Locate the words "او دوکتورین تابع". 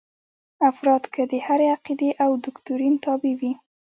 2.23-3.33